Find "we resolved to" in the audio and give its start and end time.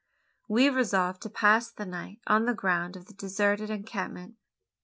0.47-1.29